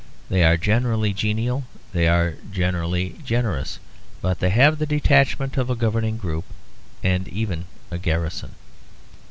They 0.31 0.43
are 0.43 0.57
generally 0.57 1.13
genial, 1.13 1.65
they 1.93 2.07
are 2.07 2.33
generally 2.51 3.19
generous, 3.23 3.77
but 4.19 4.39
they 4.39 4.49
have 4.49 4.79
the 4.79 4.87
detachment 4.87 5.57
of 5.57 5.69
a 5.69 5.75
governing 5.75 6.17
group 6.17 6.45
and 7.03 7.27
even 7.27 7.65
a 7.91 7.99
garrison. 7.99 8.55